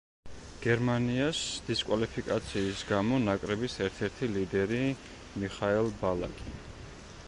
გერმანიას 0.61 1.41
დისკვალიფიკაციის 1.67 2.81
გამო 2.93 3.21
ნაკრების 3.27 3.79
ერთ-ერთი 3.89 4.31
ლიდერი 4.39 4.83
მიხაელ 5.45 5.97
ბალაკი. 6.03 6.57